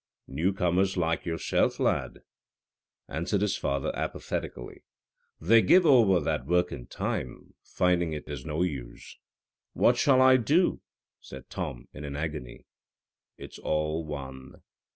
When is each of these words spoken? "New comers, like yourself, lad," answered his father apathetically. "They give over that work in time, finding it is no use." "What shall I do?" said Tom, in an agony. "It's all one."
"New 0.25 0.51
comers, 0.51 0.97
like 0.97 1.27
yourself, 1.27 1.79
lad," 1.79 2.23
answered 3.07 3.41
his 3.41 3.55
father 3.55 3.95
apathetically. 3.95 4.83
"They 5.39 5.61
give 5.61 5.85
over 5.85 6.19
that 6.19 6.47
work 6.47 6.71
in 6.71 6.87
time, 6.87 7.53
finding 7.61 8.11
it 8.11 8.27
is 8.27 8.43
no 8.43 8.63
use." 8.63 9.19
"What 9.73 9.97
shall 9.97 10.19
I 10.19 10.37
do?" 10.37 10.81
said 11.19 11.51
Tom, 11.51 11.87
in 11.93 12.03
an 12.03 12.15
agony. 12.15 12.65
"It's 13.37 13.59
all 13.59 14.03
one." 14.03 14.63